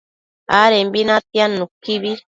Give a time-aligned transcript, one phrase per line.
[0.61, 2.11] adembi natiad nuquibi